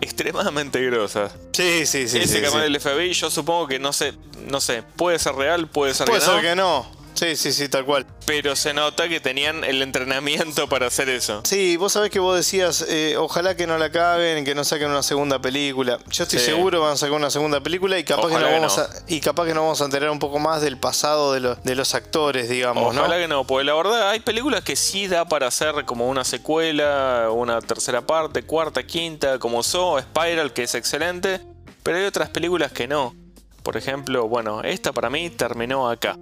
[0.00, 1.32] extremadamente grosas.
[1.52, 2.08] sí, sí.
[2.08, 2.58] sí, Ese sí, sí.
[2.58, 4.14] del FBI, yo supongo que no sé,
[4.46, 6.99] no sé, puede ser real, puede ser Puede que ser que no.
[7.14, 8.06] Sí, sí, sí, tal cual.
[8.24, 11.42] pero se nota que tenían el entrenamiento para hacer eso.
[11.44, 14.88] Sí, vos sabés que vos decías, eh, ojalá que no la caguen, que no saquen
[14.88, 15.98] una segunda película.
[16.10, 16.46] Yo estoy Sí.
[16.46, 18.82] seguro van a sacar una segunda película y capaz, que que vamos no.
[18.84, 21.62] a, y capaz que nos vamos a enterar un poco más del pasado de, los
[21.62, 23.20] de los actores, digamos, Ojalá ¿no?
[23.22, 27.28] que no, porque la verdad hay películas que sí da para hacer como una secuela,
[27.32, 31.40] una tercera parte, cuarta, quinta, como So, Spiral, que es excelente,
[31.82, 33.14] pero hay otras películas que no.
[33.62, 36.16] Por ejemplo, bueno, esta para mí terminó acá.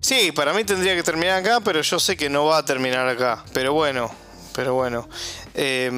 [0.00, 3.06] Sí, para mí tendría que terminar acá, pero yo sé que no va a terminar
[3.06, 3.44] acá.
[3.52, 4.10] Pero bueno,
[4.54, 5.08] pero bueno.
[5.54, 5.90] Eh,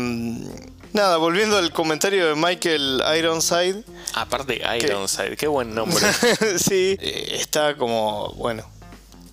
[0.92, 3.84] nada, volviendo al comentario de Michael Ironside.
[4.14, 6.04] Aparte, Ironside, qué buen nombre.
[6.58, 8.64] sí, eh, está como, bueno,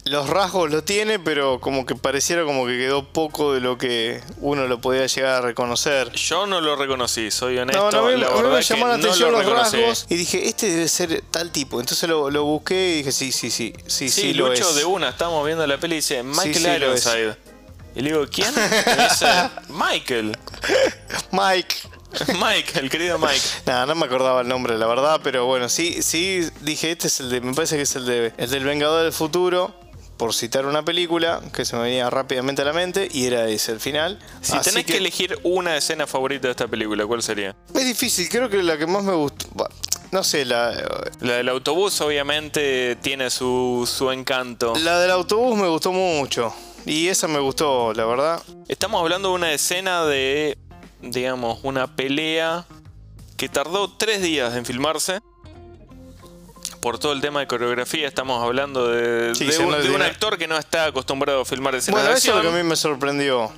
[0.10, 4.22] los rasgos lo tiene, pero como que pareciera como que quedó poco de lo que
[4.42, 6.12] uno lo podía llegar a reconocer.
[6.14, 7.92] Yo no lo reconocí, soy honesto.
[7.92, 9.78] No, no, la verdad me llamó la no atención lo los reconocí.
[9.78, 11.80] rasgos y dije, este debe ser tal tipo.
[11.80, 14.76] Entonces lo, lo busqué y dije, sí, sí, sí, sí, sí, Sí, lo Lucho es.
[14.76, 16.68] de una, estamos viendo la peli y dice Michael sí.
[16.68, 17.38] Ironside.
[17.96, 18.54] Y le digo, ¿quién?
[18.56, 19.28] Y me dice,
[19.70, 20.38] Michael.
[21.32, 21.76] Mike.
[22.42, 23.40] Mike, el querido Mike.
[23.68, 27.20] Nada, no me acordaba el nombre, la verdad, pero bueno, sí, sí, dije, este es
[27.20, 29.76] el de, me parece que es el de, el del Vengador del Futuro,
[30.20, 33.72] por citar una película que se me venía rápidamente a la mente, y era ese
[33.72, 34.20] el final.
[34.42, 34.98] Si Así tenés que...
[34.98, 37.56] elegir una escena favorita de esta película, ¿cuál sería?
[37.74, 39.48] Es difícil, creo que la que más me gustó,
[40.12, 40.74] no sé, la,
[41.22, 44.74] La del autobús obviamente tiene su, su encanto.
[44.76, 46.54] la del autobús me gustó mucho,
[46.86, 48.44] y esa me gustó, la verdad.
[48.68, 50.58] Estamos hablando de una escena de,
[51.02, 52.66] digamos, una pelea
[53.38, 55.22] que tardó tres días en filmarse.
[56.82, 60.38] Por todo el tema de coreografía, estamos hablando de, Sí, de se un, de actor
[60.38, 62.68] que no está acostumbrado a filmar escenas Bueno, de eso es lo que a mí
[62.68, 63.52] me sorprendió.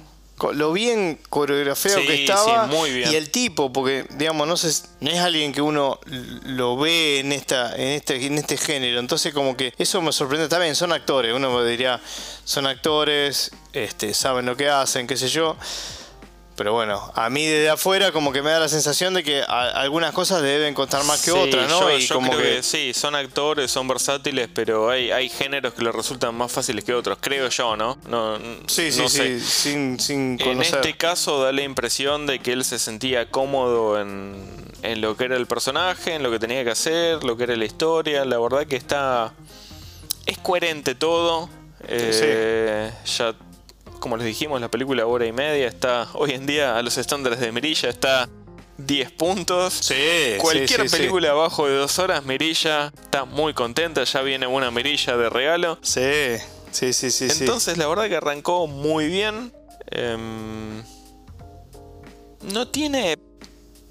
[0.53, 3.11] Lo bien coreografiado Sí, que estaba sí, muy bien.
[3.11, 5.99] y el tipo, porque digamos, no, sé, no es alguien que uno
[6.45, 8.99] lo ve en esta, en este, en este género.
[8.99, 12.01] Entonces como que eso me sorprende también, son actores, uno me diría,
[12.43, 15.55] son actores, este, saben lo que hacen, qué sé yo.
[16.61, 20.13] Pero bueno, a mí desde afuera como que me da la sensación de que algunas
[20.13, 21.89] cosas deben costar más que otras, ¿no?
[21.89, 22.61] Yo, y como creo que...
[22.61, 26.93] sí, son actores, son versátiles, pero hay, hay géneros que les resultan más fáciles que
[26.93, 27.97] otros, creo yo, ¿no?
[28.07, 30.55] no sí, sí, sí, sin, sin conocer.
[30.55, 34.35] En este caso da la impresión de que él se sentía cómodo en,
[34.83, 37.55] en lo que era el personaje, en lo que tenía que hacer, lo que era
[37.55, 39.33] la historia, la verdad que está...
[40.27, 41.49] Es coherente todo.
[41.87, 43.33] Eh, ya
[44.01, 47.39] como les dijimos, la película hora y media está hoy en día a los estándares
[47.39, 48.27] de Mirilla está
[48.79, 49.73] 10 puntos.
[49.73, 55.15] Sí, Cualquier película abajo de 2 horas, Mirilla está muy contenta, ya viene una Mirilla
[55.15, 55.77] de regalo.
[55.81, 56.35] Sí,
[56.71, 57.27] sí, sí, sí.
[57.29, 59.53] Entonces la verdad que arrancó muy bien.
[59.91, 60.83] Em,
[62.51, 63.19] no tiene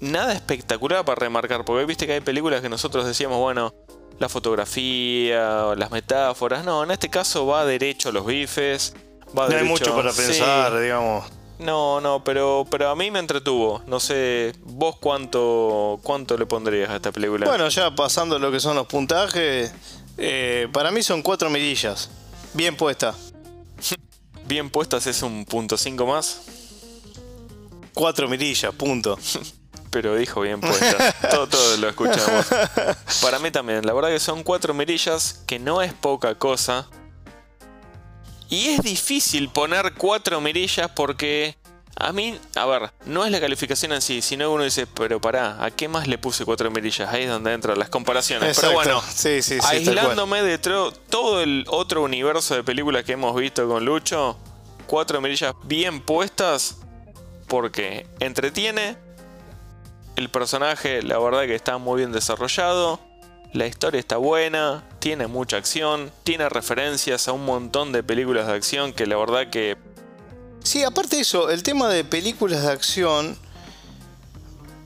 [0.01, 3.73] nada espectacular para remarcar, porque viste que hay películas que nosotros decíamos, bueno,
[4.19, 8.93] la fotografía, las metáforas, no, en este caso va derecho a los bifes
[9.33, 11.25] no hay mucho para pensar, digamos.
[11.61, 13.83] No, no, pero, pero a mí me entretuvo.
[13.85, 17.45] No sé, vos cuánto, cuánto le pondrías a esta película.
[17.45, 19.71] Bueno, ya pasando lo que son los puntajes,
[20.17, 22.09] eh, para mí son cuatro mirillas.
[22.53, 23.13] Bien puesta.
[24.45, 26.41] Bien puestas es un punto cinco más.
[27.93, 29.19] Cuatro mirillas, punto.
[29.91, 31.13] pero dijo bien puesta.
[31.29, 32.47] todo, todo lo escuchamos.
[33.21, 36.87] Para mí también, la verdad que son cuatro mirillas, que no es poca cosa.
[38.51, 41.55] Y es difícil poner cuatro mirillas porque
[41.95, 45.63] a mí, a ver, no es la calificación en sí, sino uno dice, pero pará,
[45.63, 47.13] ¿a qué más le puse cuatro mirillas?
[47.13, 48.59] Ahí es donde entran las comparaciones.
[48.59, 49.01] Pero bueno,
[49.63, 54.37] aislándome de todo el otro universo de películas que hemos visto con Lucho,
[54.85, 56.75] cuatro mirillas bien puestas
[57.47, 58.97] porque entretiene,
[60.17, 62.99] el personaje la verdad que está muy bien desarrollado,
[63.53, 68.53] la historia está buena, tiene mucha acción, tiene referencias a un montón de películas de
[68.53, 69.77] acción que la verdad que...
[70.63, 73.37] Sí, aparte de eso, el tema de películas de acción,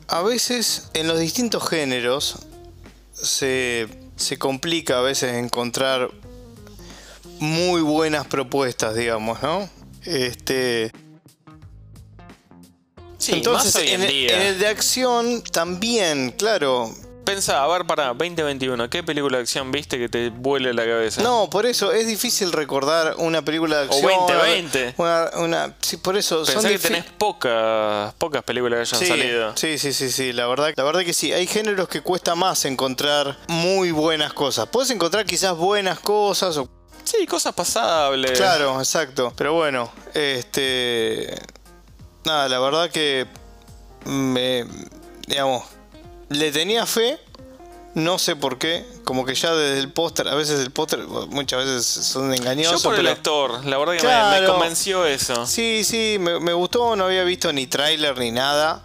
[0.07, 2.37] a veces en los distintos géneros
[3.11, 6.09] se, se complica a veces encontrar
[7.39, 9.69] muy buenas propuestas, digamos, ¿no?
[10.05, 10.91] Este...
[13.17, 16.93] Sí, Entonces, en, en, el de acción también, claro,
[17.25, 21.23] Pensa, a ver, para 2021, ¿qué película de acción viste que te vuele la cabeza?
[21.23, 24.11] No, por eso es difícil recordar una película de acción.
[24.15, 24.93] O 2020.
[24.97, 26.45] Una, una, sí, por eso.
[26.45, 29.57] Pensá que tenés pocas, pocas películas que hayan salido.
[29.57, 31.33] Sí, sí, sí, sí, la verdad, la verdad que sí.
[31.33, 34.67] Hay géneros que cuesta más encontrar muy buenas cosas.
[34.67, 36.69] Puedes encontrar quizás buenas cosas o...
[37.03, 38.31] Sí, cosas pasables.
[38.33, 39.33] Claro, exacto.
[39.35, 41.35] Pero bueno, este...
[42.23, 43.25] Nada, la verdad que...
[44.05, 44.65] Me...
[45.27, 45.74] Digamos
[46.29, 47.19] le tenía fe,
[47.93, 51.65] no sé por qué, como que ya desde el póster, a veces el póster muchas
[51.65, 52.83] veces son engañosos.
[52.83, 55.45] Yo por el actor, la verdad que me, convenció eso.
[55.45, 58.83] Sí, sí, me, gustó, no había visto ni tráiler ni nada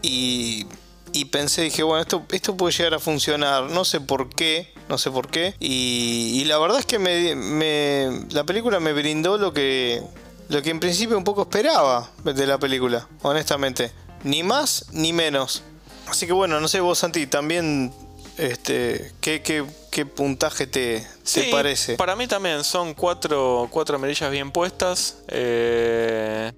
[0.00, 0.66] y,
[1.12, 4.96] y, pensé, dije, bueno, esto, esto puede llegar a funcionar, no sé por qué, no
[4.96, 5.54] sé por qué.
[5.60, 10.02] Y, y la verdad es que me, me, la película me brindó lo que,
[10.48, 13.92] lo que en principio un poco esperaba de la película, honestamente.
[14.24, 15.62] Ni más ni menos.
[16.08, 17.92] Así que bueno, no sé vos, Santi, también,
[18.36, 21.06] este, ¿qué, qué, puntaje te,
[21.50, 21.96] parece?
[21.96, 25.18] Para mí también son cuatro, cuatro merillas bien puestas.
[25.28, 26.52] Eh,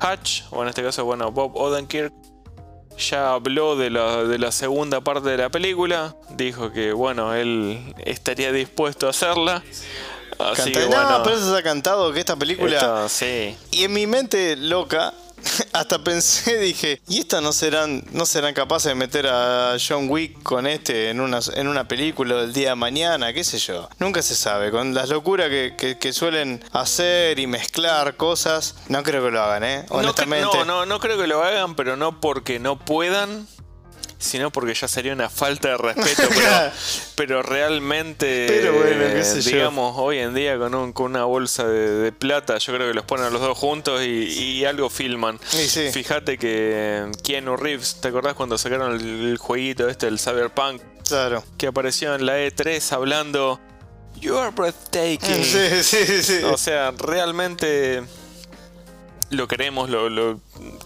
[0.00, 2.12] Hatch, o en este caso, bueno, Bob Odenkirk,
[2.98, 6.14] ya habló de la, de la segunda parte de la película.
[6.30, 9.62] Dijo que, bueno, él estaría dispuesto a hacerla.
[10.38, 13.08] Así que, no, pero eso se ha cantado que esta película.
[13.08, 13.56] sí.
[13.70, 15.14] Y en mi mente loca,
[15.72, 20.42] hasta pensé, dije, ¿y estas no serán, no serán capaces de meter a John Wick
[20.42, 23.32] con este en una, en una película del día de mañana?
[23.32, 23.88] ¿Qué sé yo?
[23.98, 24.70] Nunca se sabe.
[24.70, 29.86] Con las locuras que, suelen hacer y mezclar cosas, no creo que lo hagan, ¿eh?
[29.88, 30.58] Honestamente.
[30.58, 33.48] No, no, no creo que lo hagan, pero no porque no puedan,
[34.24, 36.28] sino porque ya sería una falta de respeto.
[37.14, 38.62] pero, realmente,
[39.44, 43.04] digamos, hoy en día con, un, con una bolsa de, plata, yo creo que los
[43.04, 45.38] ponen a los dos juntos y, algo filman.
[45.38, 50.80] Fíjate que Keanu Reeves, ¿te acordás cuando sacaron el, jueguito este, el Cyberpunk?
[51.06, 51.44] Claro.
[51.58, 53.60] Que apareció en la E3 hablando.
[54.20, 55.44] You are breathtaking.
[55.82, 56.42] Sí, sí, sí.
[56.44, 58.02] O sea, realmente
[59.30, 60.40] lo queremos, lo, lo,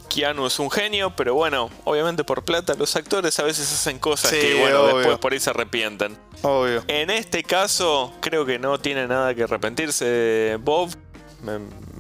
[0.09, 4.33] Keanu es un genio, pero bueno, obviamente por plata los actores a veces hacen cosas
[4.33, 6.16] que bueno, después por ahí se arrepienten.
[6.42, 6.83] Obvio.
[6.88, 10.90] En este caso, creo que no tiene nada que arrepentirse Bob.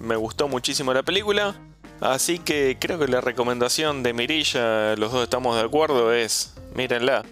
[0.00, 1.54] Me, gustó muchísimo la película.
[2.00, 7.24] Así que creo que la recomendación de Mirilla, los dos estamos de acuerdo, es mírenla.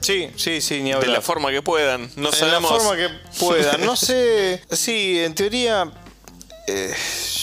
[0.00, 1.08] Sí, sí, sí, ni hablar.
[1.08, 2.10] De la forma que puedan.
[2.16, 3.84] No de la forma que puedan.
[3.84, 4.62] No sé.
[4.70, 5.90] Sí, en teoría.
[6.66, 6.92] Eh,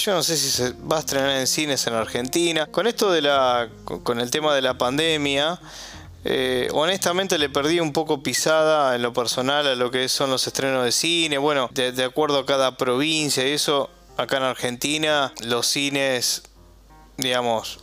[0.02, 2.68] yo no sé si se va a estrenar en cines en Argentina.
[2.68, 3.70] Con esto de la.
[3.86, 5.60] con el tema de la pandemia.
[6.26, 10.48] Eh, honestamente le perdí un poco pisada en lo personal a lo que son los
[10.48, 11.38] estrenos de cine.
[11.38, 16.44] Bueno, de, acuerdo a cada provincia y eso, acá en Argentina los cines,
[17.18, 17.80] digamos,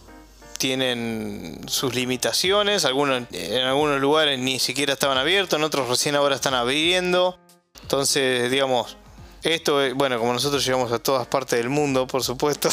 [0.56, 2.86] tienen sus limitaciones.
[2.86, 7.38] Algunos, en algunos lugares ni siquiera estaban abiertos, en otros recién ahora están abriendo.
[7.82, 8.96] Entonces, digamos,
[9.42, 12.68] esto, es, bueno, como nosotros llegamos a todas partes del mundo, por supuesto.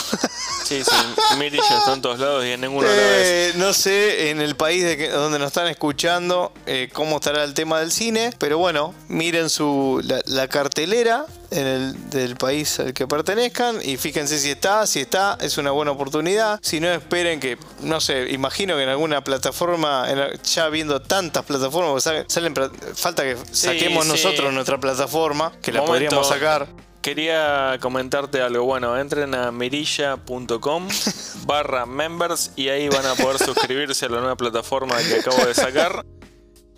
[0.64, 4.58] Sí, sí, Mirilla está en todos lados y en ninguno eh, No sé en el
[4.58, 8.94] país de donde nos están escuchando eh, cómo estará el tema del cine, pero bueno,
[9.08, 14.86] miren su la, cartelera en el del país al que pertenezcan y fíjense si está,
[14.88, 16.60] si está, es una buena oportunidad.
[16.62, 20.08] Si no, esperen que, no sé, imagino que en alguna plataforma,
[20.44, 22.54] ya viendo tantas plataformas, salen,
[22.96, 26.68] falta que saquemos nosotros nuestra plataforma, que la podríamos sacar
[27.08, 28.66] quería comentarte algo.
[28.66, 30.88] Bueno, entren a mirilla.com
[31.46, 35.54] barra members y ahí van a poder suscribirse a la nueva plataforma que acabo de
[35.54, 36.04] sacar.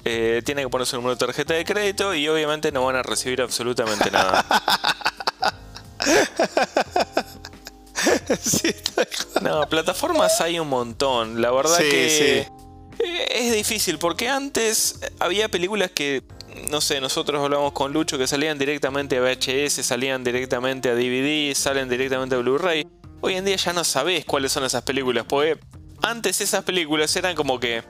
[0.06, 3.04] Eh, tienen que poner su número de tarjeta de crédito y obviamente no van a
[3.04, 4.42] recibir absolutamente nada.
[9.42, 11.42] no, plataformas hay un montón.
[11.42, 12.48] La verdad que
[13.00, 16.24] es difícil porque antes había películas que
[16.70, 21.54] no sé, nosotros hablamos con Lucho que salían directamente a VHS, salían directamente a DVD,
[21.56, 22.88] salen directamente a Blu-ray.
[23.22, 25.60] Hoy en día ya no sabés cuáles son esas películas, porque
[26.02, 27.84] antes esas películas eran como que,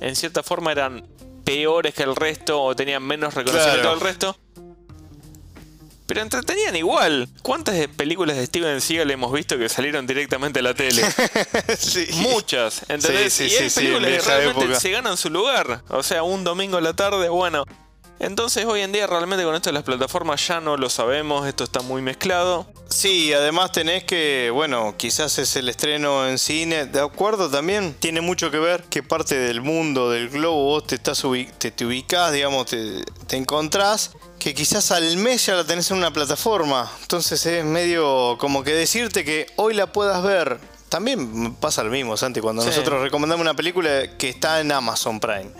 [0.00, 1.06] en cierta forma, eran
[1.44, 4.36] peores que el resto o tenían menos reconocimiento que el resto.
[6.06, 7.28] Pero entretenían igual.
[7.42, 11.02] ¿Cuántas películas de Steven Seagal hemos visto que salieron directamente a la tele?
[12.12, 13.32] Muchas, ¿entendés?
[13.32, 15.82] Sí, sí, y hay películas que realmente se ganan su lugar.
[15.88, 17.64] O sea, un domingo a la tarde, bueno.
[18.18, 21.64] Entonces hoy en día realmente con esto de las plataformas ya no lo sabemos, esto
[21.64, 22.66] está muy mezclado.
[22.96, 28.22] Sí, además tenés que, bueno, quizás es el estreno en cine, de acuerdo también, tiene
[28.22, 31.22] mucho que ver qué parte del mundo, del globo vos te, estás
[31.58, 35.98] te, te ubicás, digamos, te, te encontrás que quizás al mes ya la tenés en
[35.98, 36.90] una plataforma.
[37.02, 40.58] Entonces es medio como que decirte que hoy la puedas ver.
[40.88, 45.50] También pasa lo mismo, Santi, cuando nosotros recomendamos una película que está en Amazon Prime,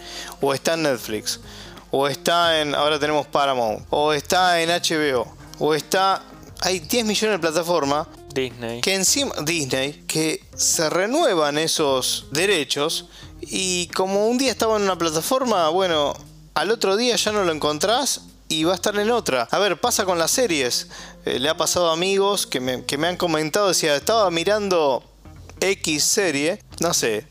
[0.41, 1.41] o está en Netflix,
[1.91, 2.75] o está en.
[2.75, 6.23] Ahora tenemos Paramount, o está en HBO, o está.
[6.61, 8.07] Hay 10 millones de plataformas.
[8.35, 8.81] Disney.
[8.81, 9.35] Que encima.
[9.43, 13.07] Disney, que se renuevan esos derechos.
[13.41, 16.15] Y como un día estaba en una plataforma, bueno,
[16.55, 19.49] al otro día ya no lo encontrás y va a estar en otra.
[19.51, 20.89] A ver, pasa con las series.
[21.25, 25.03] Eh, le ha pasado a amigos que me, que me han comentado, decía, estaba mirando
[25.61, 27.27] X serie, no sé,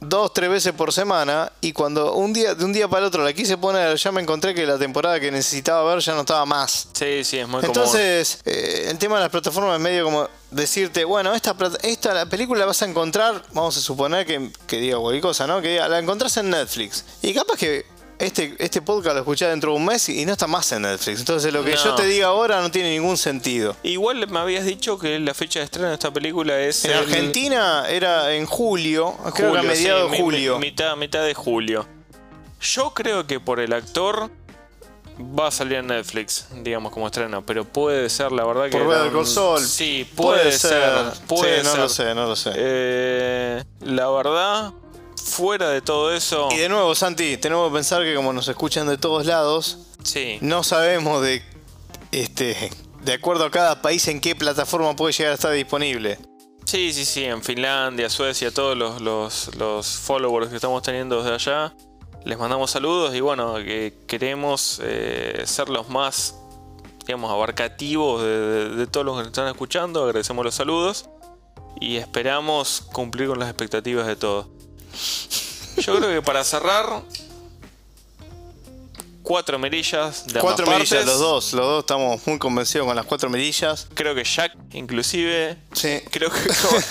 [0.00, 3.24] dos, tres veces por semana y cuando un día, de un día para el otro
[3.24, 6.44] la quise poner, ya me encontré que la temporada que necesitaba ver ya no estaba
[6.46, 6.88] más.
[6.92, 11.04] Sí, sí, es muy Entonces, eh, el tema de las plataformas es medio como decirte,
[11.04, 14.98] bueno, esta, esta la película la vas a encontrar, vamos a suponer que, que diga
[14.98, 15.60] cualquier cosa, ¿no?
[15.60, 17.04] Que la encontrás en Netflix.
[17.22, 20.46] Y capaz que este, este podcast lo escuché dentro de un mes y no está
[20.46, 21.20] más en Netflix.
[21.20, 23.76] Entonces lo que yo te diga ahora no tiene ningún sentido.
[23.82, 26.84] Igual me habías dicho que la fecha de estreno de esta película es...
[26.84, 30.58] En Argentina era en julio, creo que a mediados de julio.
[30.58, 31.86] mitad, mitad de julio.
[32.60, 34.30] Yo creo que por el actor
[35.18, 38.78] va a salir en Netflix, digamos, como estreno, pero puede ser, la verdad que.
[38.78, 39.60] Por ver el Sol.
[39.60, 41.12] Sí, puede, ser.
[41.26, 42.52] Puede no lo sé, no lo sé.
[42.54, 44.72] Eh, la verdad,
[45.28, 46.48] fuera de todo eso.
[46.52, 50.38] Y de nuevo, Santi, tenemos que pensar que como nos escuchan de todos lados, sí.
[50.40, 51.42] no sabemos de
[52.10, 52.70] este
[53.02, 56.18] de acuerdo a cada país en qué plataforma puede llegar a estar disponible.
[56.64, 61.74] Sí, sí, sí, en Finlandia, Suecia, todos los, los, followers que estamos teniendo desde allá,
[62.24, 66.34] les mandamos saludos y bueno, que queremos eh, ser los más,
[67.06, 71.08] digamos, abarcativos de, de todos los que nos están escuchando, agradecemos los saludos
[71.80, 74.57] y esperamos cumplir con las expectativas de todos.
[75.78, 77.02] Yo creo que para cerrar,
[79.22, 83.28] cuatro mirillas de Cuatro mirillas, los dos, los dos estamos muy convencidos con las cuatro
[83.28, 83.86] mirillas.
[83.94, 86.00] Creo que Jack, inclusive, sí.
[86.10, 86.40] creo que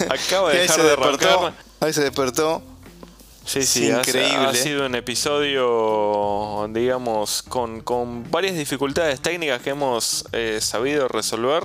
[0.09, 1.53] acaba de dejar de arrancar.
[1.79, 2.61] Ahí se despertó.
[3.43, 4.45] Sí, sí, increíble.
[4.45, 11.63] Ha, sido un episodio, digamos, con, con varias dificultades técnicas que hemos eh, sabido resolver.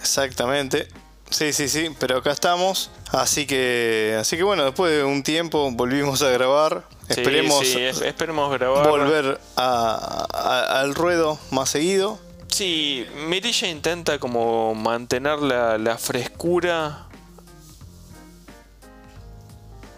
[0.00, 0.88] Exactamente.
[1.30, 2.90] Sí, sí, sí, pero acá estamos.
[3.10, 6.84] Así que, así que bueno, después de un tiempo volvimos a grabar.
[7.08, 8.88] esperemos, esperemos grabar.
[8.88, 12.18] volver al ruedo más seguido.
[12.48, 17.04] Sí, Mirilla intenta como mantener la, frescura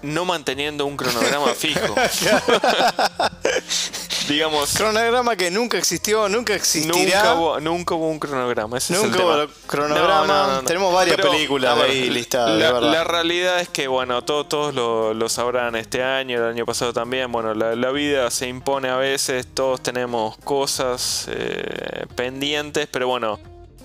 [0.03, 1.81] no manteniendo un cronograma fijo.
[4.31, 6.95] digamos, Cronograma que nunca existió, nunca existirá.
[6.95, 8.79] nunca hubo, nunca hubo un cronograma.
[8.79, 9.53] Ese es el Nunca hubo tema.
[9.67, 10.27] cronograma.
[10.27, 10.63] No, no, no, no.
[10.63, 15.13] Tenemos varias Pero, películas ver, ahí listadas, La, realidad es que, bueno, todo- todos lo,
[15.15, 17.31] lo sabrán este año, el año pasado también.
[17.33, 23.39] Bueno, la, la vida se impone a veces, todos tenemos cosas eh, pendientes, pero bueno.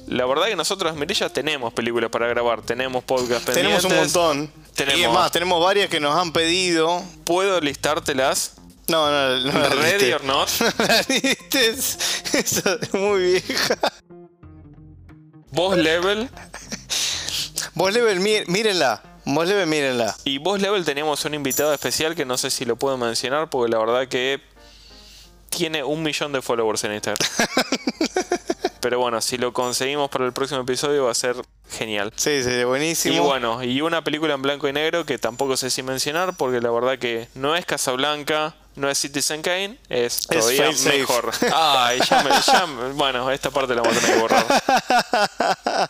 [0.07, 3.81] La verdad que nosotros, Mirilla, tenemos películas para grabar, tenemos podcast pendientes.
[3.81, 4.51] Tenemos un montón.
[4.75, 7.01] Tenemos- Y es más, tenemos varias que nos han pedido.
[7.23, 8.53] ¿Puedo listártelas?
[8.87, 9.59] No, no, no.
[9.59, 10.49] la Ready or not?
[10.79, 11.97] La listes.
[12.33, 13.75] Esa es muy vieja.
[15.51, 16.29] Boss Level.
[17.73, 19.01] Vos Level, mí- mírenla.
[19.25, 20.15] Vos Level, mírenla.
[20.23, 23.71] Y Boss Level teníamos un invitado especial que no sé si lo puedo mencionar porque
[23.71, 24.39] la verdad que
[25.49, 27.17] tiene un millón de followers en Instagram.
[28.81, 31.35] Pero bueno, si lo conseguimos para el próximo episodio va a ser
[31.71, 32.13] genial.
[32.15, 33.15] Sí, sí, buenísimo.
[33.15, 36.61] Y bueno, y una película en blanco y negro que tampoco sé si mencionar porque
[36.61, 41.31] la verdad que no es Casablanca, no es Citizen Kane, es todavía mejor.
[41.53, 44.45] Ay, ya me, ya me- bueno, esta parte la vamos a tener que borrar.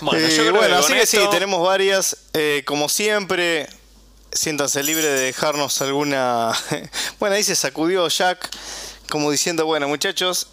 [0.00, 2.16] Bueno, Eh, yo creo bueno, que así que sí, tenemos varias.
[2.32, 3.68] Eh, como siempre,
[4.32, 6.52] siéntanse libre de dejarnos alguna.
[7.20, 8.48] bueno, ahí se sacudió Jack,
[9.10, 10.48] como diciendo, bueno, muchachos.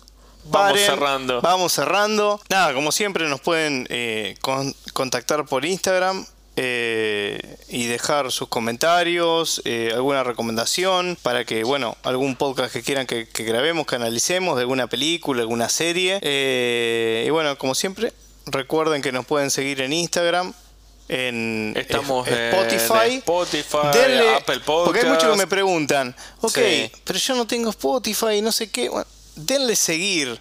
[0.46, 1.42] Vamos cerrando.
[1.42, 2.42] Vamos cerrando.
[2.50, 6.26] Nada, como siempre, nos pueden eh, con- contactar por Instagram.
[6.64, 13.08] Eh, y dejar sus comentarios, eh, alguna recomendación para que, bueno, algún podcast que quieran
[13.08, 16.20] que, que grabemos, que analicemos, de alguna película, alguna serie.
[16.22, 18.14] Eh, y bueno, como siempre,
[18.46, 20.54] recuerden que nos pueden seguir en Instagram,
[21.10, 23.16] en Estamos eh, en Spotify.
[23.18, 24.86] Spotify, Denle- Apple Podcast.
[24.86, 26.92] Porque hay muchos que me preguntan, ok, Sí.
[27.04, 28.88] pero yo no tengo Spotify, no sé qué.
[28.88, 30.40] Bueno, denle seguir.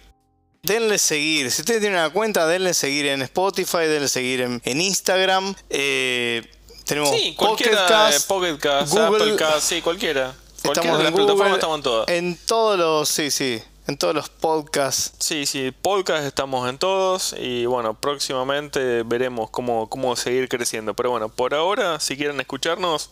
[0.63, 1.49] Denle seguir.
[1.51, 5.55] Si ustedes tienen una cuenta, denle seguir en Spotify, denle seguir en, en Instagram.
[5.69, 6.43] Eh,
[6.85, 9.05] tenemos Sí, cualquiera, Pocket Cast, eh, Pocket Cast, Google.
[9.23, 10.35] Apple Cast, sí, cualquiera.
[10.61, 12.07] Cualquiera estamos de las plataformas estamos en todas.
[12.09, 15.13] En todos los, sí, sí, en todos los podcasts.
[15.17, 20.93] Sí, sí, podcast estamos en todos y bueno, próximamente veremos cómo, cómo seguir creciendo.
[20.93, 23.09] Pero bueno, por ahora, si quieren escucharnos,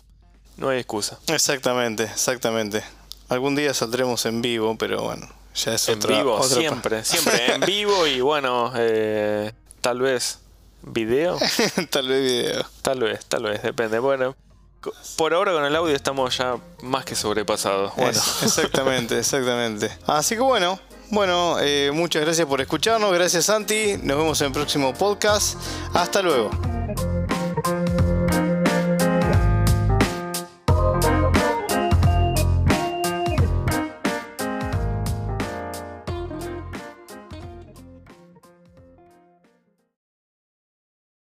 [0.58, 1.18] no hay excusa.
[1.26, 2.84] Exactamente, exactamente.
[3.28, 7.54] Algún día saldremos en vivo, pero bueno, ya es En otra- vivo, otra- siempre, siempre
[7.56, 10.40] en vivo y bueno, eh, tal vez
[10.82, 11.38] video,
[11.90, 12.66] Tal vez video.
[12.82, 14.00] tal vez, tal vez, depende.
[14.00, 14.36] Bueno,
[15.18, 17.94] por ahora con el audio estamos ya más que sobrepasados.
[17.96, 19.92] Bueno, Es- exactamente, exactamente.
[20.08, 20.80] Así que bueno,
[21.12, 25.58] bueno, eh, muchas gracias por escucharnos, gracias Santi, nos vemos en el próximo podcast,
[25.94, 26.50] hasta luego.